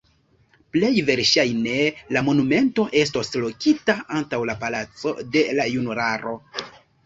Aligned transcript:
Plej 0.77 0.89
verŝajne 1.09 1.75
la 2.17 2.23
monumento 2.31 2.87
estos 3.03 3.31
lokita 3.45 3.99
antaŭ 4.21 4.43
la 4.53 4.59
Palaco 4.67 5.17
de 5.37 5.47
la 5.61 5.71
Junularo. 5.77 6.39